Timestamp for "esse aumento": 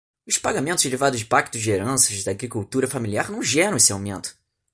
3.77-4.35